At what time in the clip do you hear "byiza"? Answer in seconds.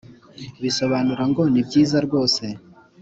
1.67-1.97